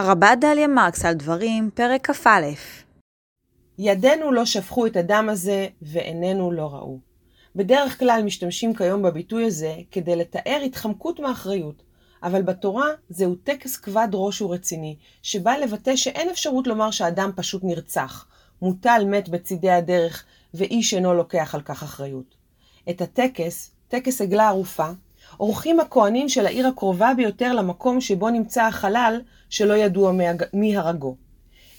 הרבה 0.00 0.34
דליה 0.40 0.66
מרקס 0.66 1.04
על 1.04 1.14
דברים, 1.14 1.70
פרק 1.74 2.10
כ"א. 2.10 2.40
ידינו 3.78 4.32
לא 4.32 4.44
שפכו 4.44 4.86
את 4.86 4.96
הדם 4.96 5.28
הזה, 5.30 5.66
ועינינו 5.82 6.52
לא 6.52 6.74
ראו. 6.74 6.98
בדרך 7.56 7.98
כלל 7.98 8.22
משתמשים 8.24 8.74
כיום 8.74 9.02
בביטוי 9.02 9.46
הזה 9.46 9.74
כדי 9.90 10.16
לתאר 10.16 10.60
התחמקות 10.64 11.20
מאחריות, 11.20 11.82
אבל 12.22 12.42
בתורה 12.42 12.86
זהו 13.08 13.34
טקס 13.34 13.76
כבד 13.76 14.08
ראש 14.12 14.42
ורציני, 14.42 14.96
שבא 15.22 15.56
לבטא 15.56 15.96
שאין 15.96 16.30
אפשרות 16.30 16.66
לומר 16.66 16.90
שאדם 16.90 17.30
פשוט 17.36 17.64
נרצח, 17.64 18.26
מוטל 18.62 19.04
מת 19.06 19.28
בצידי 19.28 19.70
הדרך, 19.70 20.24
ואיש 20.54 20.94
אינו 20.94 21.14
לוקח 21.14 21.54
על 21.54 21.60
כך 21.60 21.82
אחריות. 21.82 22.34
את 22.90 23.00
הטקס, 23.00 23.70
טקס 23.88 24.20
עגלה 24.20 24.48
ערופה, 24.48 24.88
עורכים 25.36 25.80
הכהנים 25.80 26.28
של 26.28 26.46
העיר 26.46 26.66
הקרובה 26.66 27.12
ביותר 27.16 27.52
למקום 27.52 28.00
שבו 28.00 28.30
נמצא 28.30 28.62
החלל, 28.62 29.20
שלא 29.54 29.74
ידוע 29.74 30.12
מי 30.52 30.76
הרגו. 30.76 31.16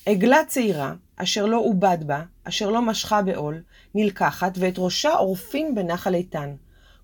עגלה 0.05 0.45
צעירה, 0.47 0.93
אשר 1.15 1.45
לא 1.45 1.57
עובד 1.57 1.97
בה, 2.05 2.21
אשר 2.43 2.69
לא 2.69 2.81
משכה 2.81 3.21
בעול, 3.21 3.63
נלקחת, 3.95 4.51
ואת 4.55 4.73
ראשה 4.77 5.13
עורפים 5.13 5.75
בנחל 5.75 6.15
איתן. 6.15 6.55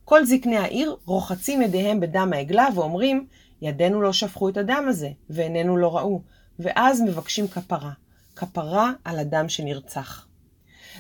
כל 0.06 0.26
זקני 0.26 0.58
העיר 0.58 0.96
רוחצים 1.06 1.62
ידיהם 1.62 2.00
בדם 2.00 2.32
העגלה 2.36 2.68
ואומרים, 2.76 3.28
ידינו 3.62 4.02
לא 4.02 4.14
שפכו 4.14 4.50
את 4.50 4.58
הדם 4.58 4.86
הזה, 4.88 5.10
ועינינו 5.30 5.78
לא 5.78 5.98
ראו, 5.98 6.22
ואז 6.60 7.02
מבקשים 7.02 7.48
כפרה. 7.48 7.92
כפרה 8.36 8.92
על 9.04 9.20
אדם 9.20 9.50
שנרצח. 9.50 10.28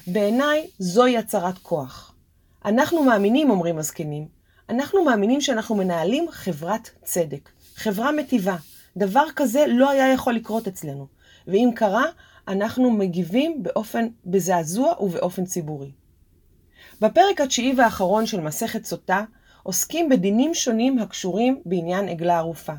בעיניי 0.07 0.67
זוהי 0.79 1.17
הצהרת 1.17 1.57
כוח. 1.57 2.15
אנחנו 2.65 3.03
מאמינים, 3.03 3.49
אומרים 3.49 3.77
הזקנים, 3.77 4.27
אנחנו 4.70 5.03
מאמינים 5.05 5.41
שאנחנו 5.41 5.76
מנהלים 5.76 6.26
חברת 6.31 6.90
צדק, 7.03 7.49
חברה 7.76 8.12
מטיבה. 8.12 8.55
דבר 8.97 9.25
כזה 9.35 9.65
לא 9.67 9.89
היה 9.89 10.13
יכול 10.13 10.34
לקרות 10.34 10.67
אצלנו, 10.67 11.07
ואם 11.47 11.70
קרה, 11.75 12.05
אנחנו 12.47 12.91
מגיבים 12.91 13.63
באופן, 13.63 14.07
בזעזוע 14.25 15.01
ובאופן 15.01 15.45
ציבורי. 15.45 15.91
בפרק 17.01 17.41
התשיעי 17.41 17.73
והאחרון 17.77 18.25
של 18.25 18.39
מסכת 18.41 18.85
סוטה, 18.85 19.23
עוסקים 19.63 20.09
בדינים 20.09 20.53
שונים 20.53 20.99
הקשורים 20.99 21.61
בעניין 21.65 22.09
עגלה 22.09 22.37
ערופה. 22.37 22.73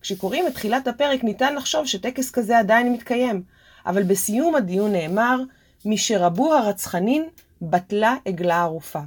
כשקוראים 0.00 0.46
את 0.46 0.54
תחילת 0.54 0.88
הפרק 0.88 1.24
ניתן 1.24 1.54
לחשוב 1.54 1.86
שטקס 1.86 2.30
כזה 2.30 2.58
עדיין 2.58 2.92
מתקיים, 2.92 3.42
אבל 3.86 4.02
בסיום 4.02 4.54
הדיון 4.54 4.92
נאמר, 4.92 5.40
משרבו 5.84 6.54
הרצחנין, 6.54 7.28
בטלה 7.62 8.16
עגלה 8.24 8.62
ערופה. 8.62 9.00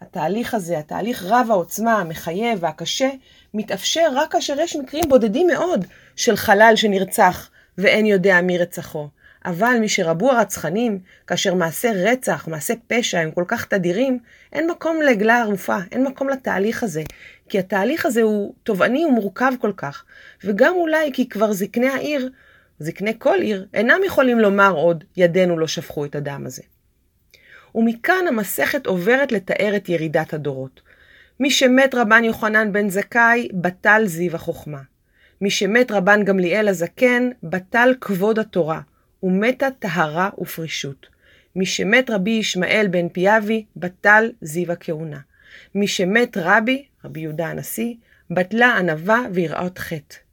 התהליך 0.00 0.54
הזה, 0.54 0.78
התהליך 0.78 1.24
רב 1.24 1.46
העוצמה, 1.50 2.00
המחייב 2.00 2.58
והקשה, 2.62 3.08
מתאפשר 3.54 4.08
רק 4.14 4.32
כאשר 4.32 4.54
יש 4.60 4.76
מקרים 4.76 5.04
בודדים 5.08 5.46
מאוד 5.46 5.84
של 6.16 6.36
חלל 6.36 6.72
שנרצח 6.76 7.50
ואין 7.78 8.06
יודע 8.06 8.40
מי 8.40 8.58
רצחו. 8.58 9.08
אבל 9.44 9.76
משרבו 9.80 10.32
הרצחנים, 10.32 10.98
כאשר 11.26 11.54
מעשי 11.54 11.88
רצח, 11.88 12.48
מעשי 12.48 12.72
פשע 12.86 13.18
הם 13.18 13.30
כל 13.30 13.44
כך 13.48 13.64
תדירים, 13.64 14.18
אין 14.52 14.70
מקום 14.70 15.02
לעגלה 15.02 15.40
ערופה, 15.40 15.76
אין 15.92 16.04
מקום 16.04 16.28
לתהליך 16.28 16.82
הזה. 16.82 17.02
כי 17.48 17.58
התהליך 17.58 18.06
הזה 18.06 18.22
הוא 18.22 18.54
תובעני 18.62 19.04
ומורכב 19.04 19.52
כל 19.60 19.72
כך. 19.76 20.04
וגם 20.44 20.74
אולי 20.74 21.10
כי 21.12 21.28
כבר 21.28 21.52
זקני 21.52 21.88
העיר, 21.88 22.30
זקני 22.78 23.18
כל 23.18 23.40
עיר, 23.40 23.66
אינם 23.74 24.00
יכולים 24.06 24.38
לומר 24.38 24.70
עוד, 24.70 25.04
ידינו 25.16 25.58
לא 25.58 25.66
שפכו 25.66 26.04
את 26.04 26.14
הדם 26.14 26.42
הזה. 26.46 26.62
ומכאן 27.76 28.24
המסכת 28.28 28.86
עוברת 28.86 29.32
לתאר 29.32 29.76
את 29.76 29.88
ירידת 29.88 30.34
הדורות. 30.34 30.80
מי 31.40 31.50
שמת 31.50 31.94
רבן 31.94 32.24
יוחנן 32.24 32.72
בן 32.72 32.88
זכאי, 32.88 33.48
בטל 33.54 34.02
זיו 34.06 34.34
החוכמה. 34.34 34.80
מי 35.40 35.50
שמת 35.50 35.90
רבן 35.90 36.24
גמליאל 36.24 36.68
הזקן, 36.68 37.30
בטל 37.42 37.94
כבוד 38.00 38.38
התורה, 38.38 38.80
ומתה 39.22 39.68
טהרה 39.78 40.30
ופרישות. 40.38 41.06
מי 41.56 41.66
שמת 41.66 42.10
רבי 42.10 42.30
ישמעאל 42.30 42.86
בן 42.90 43.08
פיאבי, 43.08 43.64
בטל 43.76 44.32
זיו 44.40 44.72
הכהונה. 44.72 45.18
מי 45.74 45.88
שמת 45.88 46.36
רבי, 46.40 46.84
רבי 47.04 47.20
יהודה 47.20 47.46
הנשיא, 47.46 47.94
בטלה 48.30 48.76
ענווה 48.76 49.20
ויראות 49.32 49.78
חטא. 49.78 50.25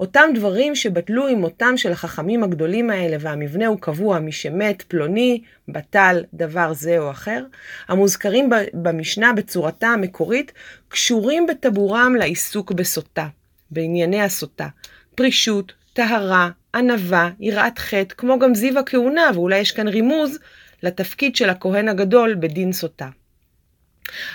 אותם 0.00 0.28
דברים 0.34 0.74
שבטלו 0.74 1.28
עם 1.28 1.40
מותם 1.40 1.76
של 1.76 1.92
החכמים 1.92 2.44
הגדולים 2.44 2.90
האלה, 2.90 3.16
והמבנה 3.20 3.66
הוא 3.66 3.78
קבוע 3.80 4.18
משמת 4.18 4.82
פלוני, 4.82 5.42
בטל 5.68 6.24
דבר 6.34 6.72
זה 6.72 6.98
או 6.98 7.10
אחר, 7.10 7.44
המוזכרים 7.88 8.50
במשנה 8.74 9.32
בצורתה 9.32 9.88
המקורית, 9.88 10.52
קשורים 10.88 11.46
בטבורם 11.46 12.14
לעיסוק 12.18 12.72
בסוטה, 12.72 13.26
בענייני 13.70 14.22
הסוטה, 14.22 14.68
פרישות, 15.14 15.72
טהרה, 15.92 16.50
ענווה, 16.74 17.30
יראת 17.40 17.78
חטא, 17.78 18.14
כמו 18.16 18.38
גם 18.38 18.54
זיו 18.54 18.78
הכהונה, 18.78 19.30
ואולי 19.34 19.58
יש 19.58 19.72
כאן 19.72 19.88
רימוז 19.88 20.38
לתפקיד 20.82 21.36
של 21.36 21.50
הכהן 21.50 21.88
הגדול 21.88 22.34
בדין 22.34 22.72
סוטה. 22.72 23.08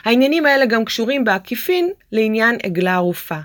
העניינים 0.05 0.45
האלה 0.45 0.65
גם 0.65 0.85
קשורים 0.85 1.23
בעקיפין 1.23 1.89
לעניין 2.11 2.57
עגלה 2.63 2.93
ערופה. 2.93 3.39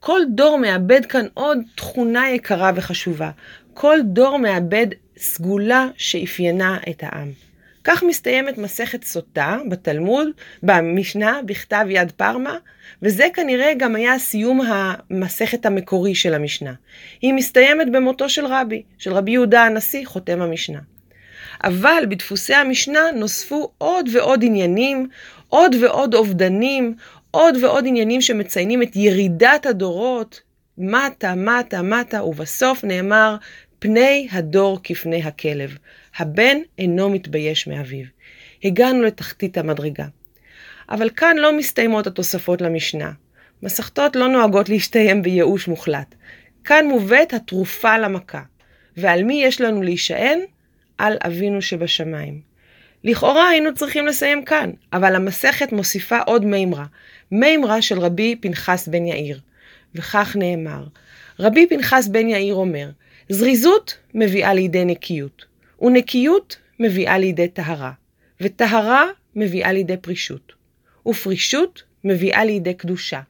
כל 0.00 0.20
דור 0.28 0.58
מאבד 0.58 1.06
כאן 1.06 1.26
עוד 1.34 1.58
תכונה 1.74 2.30
יקרה 2.30 2.70
וחשובה. 2.74 3.30
כל 3.74 3.98
דור 4.04 4.38
מאבד 4.38 4.86
סגולה 5.16 5.88
שאפיינה 5.96 6.78
את 6.90 7.02
העם. 7.02 7.28
כך 7.84 8.02
מסתיימת 8.02 8.58
מסכת 8.58 9.04
סוטה 9.04 9.58
בתלמוד, 9.68 10.28
במשנה, 10.62 11.40
בכתב 11.46 11.86
יד 11.88 12.10
פרמה, 12.10 12.56
וזה 13.02 13.26
כנראה 13.34 13.72
גם 13.78 13.96
היה 13.96 14.18
סיום 14.18 14.60
המסכת 14.60 15.66
המקורי 15.66 16.14
של 16.14 16.34
המשנה. 16.34 16.72
היא 17.22 17.34
מסתיימת 17.34 17.92
במותו 17.92 18.28
של 18.28 18.46
רבי, 18.46 18.82
של 18.98 19.12
רבי 19.12 19.30
יהודה 19.30 19.62
הנשיא, 19.62 20.06
חותם 20.06 20.42
המשנה. 20.42 20.78
אבל 21.64 22.04
בדפוסי 22.08 22.54
המשנה 22.54 23.00
נוספו 23.14 23.72
עוד 23.78 24.08
ועוד 24.12 24.44
עניינים, 24.44 25.08
עוד 25.48 25.74
ועוד 25.80 26.14
אובדנים, 26.14 26.94
עוד 27.30 27.56
ועוד 27.62 27.84
עניינים 27.86 28.20
שמציינים 28.20 28.82
את 28.82 28.96
ירידת 28.96 29.66
הדורות, 29.66 30.40
מטה, 30.78 31.34
מטה, 31.34 31.82
מטה, 31.82 32.24
ובסוף 32.24 32.84
נאמר, 32.84 33.36
פני 33.78 34.28
הדור 34.32 34.80
כפני 34.82 35.22
הכלב. 35.22 35.76
הבן 36.18 36.58
אינו 36.78 37.10
מתבייש 37.10 37.66
מאביו. 37.66 38.04
הגענו 38.64 39.02
לתחתית 39.02 39.58
המדרגה. 39.58 40.06
אבל 40.90 41.10
כאן 41.10 41.36
לא 41.36 41.56
מסתיימות 41.56 42.06
התוספות 42.06 42.60
למשנה. 42.60 43.12
מסכתות 43.62 44.16
לא 44.16 44.28
נוהגות 44.28 44.68
להסתיים 44.68 45.22
בייאוש 45.22 45.68
מוחלט. 45.68 46.14
כאן 46.64 46.86
מובאת 46.86 47.34
התרופה 47.34 47.98
למכה. 47.98 48.42
ועל 48.96 49.24
מי 49.24 49.44
יש 49.44 49.60
לנו 49.60 49.82
להישען? 49.82 50.40
על 51.00 51.16
אבינו 51.26 51.62
שבשמיים. 51.62 52.40
לכאורה 53.04 53.48
היינו 53.48 53.74
צריכים 53.74 54.06
לסיים 54.06 54.44
כאן, 54.44 54.70
אבל 54.92 55.14
המסכת 55.14 55.72
מוסיפה 55.72 56.18
עוד 56.18 56.44
מימרה, 56.44 56.84
מימרה 57.32 57.82
של 57.82 57.98
רבי 57.98 58.36
פנחס 58.40 58.88
בן 58.88 59.06
יאיר. 59.06 59.40
וכך 59.94 60.36
נאמר, 60.38 60.84
רבי 61.38 61.66
פנחס 61.66 62.08
בן 62.08 62.28
יאיר 62.28 62.54
אומר, 62.54 62.90
זריזות 63.28 63.98
מביאה 64.14 64.54
לידי 64.54 64.84
נקיות, 64.84 65.44
ונקיות 65.82 66.56
מביאה 66.80 67.18
לידי 67.18 67.48
טהרה, 67.48 67.92
וטהרה 68.40 69.04
מביאה 69.36 69.72
לידי 69.72 69.96
פרישות, 69.96 70.52
ופרישות 71.08 71.82
מביאה 72.04 72.44
לידי 72.44 72.74
קדושה, 72.74 73.20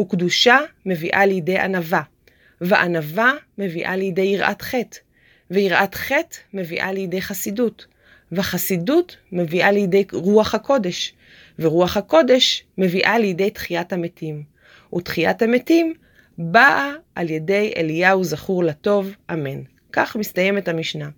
וקדושה 0.00 0.58
מביאה 0.86 1.26
לידי 1.26 1.58
ענווה, 1.58 2.02
וענווה 2.60 3.32
מביאה 3.58 3.96
לידי 3.96 4.22
יראת 4.22 4.62
חטא, 4.62 4.98
ויראת 5.52 5.94
חטא 5.94 6.36
מביאה 6.54 6.92
לידי 6.92 7.22
חסידות, 7.22 7.86
וחסידות 8.32 9.16
מביאה 9.32 9.70
לידי 9.70 10.04
רוח 10.12 10.54
הקודש, 10.54 11.14
ורוח 11.58 11.96
הקודש 11.96 12.64
מביאה 12.78 13.18
לידי 13.18 13.50
תחיית 13.50 13.92
המתים. 13.92 14.42
ותחיית 14.94 15.42
המתים 15.42 15.94
באה 16.38 16.92
על 17.14 17.30
ידי 17.30 17.72
אליהו 17.76 18.24
זכור 18.24 18.64
לטוב, 18.64 19.14
אמן. 19.32 19.60
כך 19.92 20.16
מסתיימת 20.16 20.68
המשנה. 20.68 21.08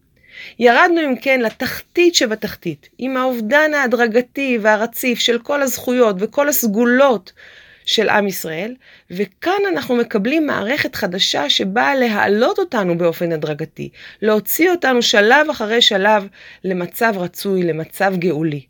ירדנו 0.58 1.00
אם 1.00 1.16
כן 1.16 1.40
לתחתית 1.40 2.14
שבתחתית, 2.14 2.88
עם 2.98 3.16
האובדן 3.16 3.74
ההדרגתי 3.74 4.58
והרציף 4.60 5.18
של 5.18 5.38
כל 5.38 5.62
הזכויות 5.62 6.16
וכל 6.18 6.48
הסגולות 6.48 7.32
של 7.84 8.08
עם 8.08 8.26
ישראל, 8.26 8.74
וכאן 9.10 9.62
אנחנו 9.72 9.96
מקבלים 9.96 10.46
מערכת 10.46 10.94
חדשה 10.94 11.50
שבאה 11.50 11.94
להעלות 11.94 12.58
אותנו 12.58 12.98
באופן 12.98 13.32
הדרגתי, 13.32 13.88
להוציא 14.22 14.70
אותנו 14.70 15.02
שלב 15.02 15.50
אחרי 15.50 15.82
שלב 15.82 16.28
למצב 16.64 17.14
רצוי, 17.16 17.62
למצב 17.62 18.14
גאולי. 18.16 18.62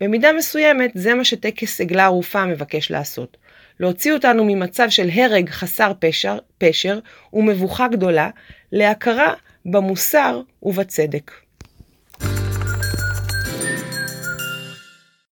במידה 0.00 0.32
מסוימת 0.32 0.90
זה 0.94 1.14
מה 1.14 1.24
שטקס 1.24 1.80
עגלה 1.80 2.04
ערופה 2.04 2.46
מבקש 2.46 2.90
לעשות. 2.90 3.36
להוציא 3.80 4.12
אותנו 4.12 4.44
ממצב 4.44 4.90
של 4.90 5.08
הרג 5.12 5.50
חסר 5.50 5.92
פשר, 5.98 6.38
פשר 6.58 6.98
ומבוכה 7.32 7.88
גדולה, 7.88 8.30
להכרה 8.72 9.34
במוסר 9.66 10.40
ובצדק. 10.62 11.30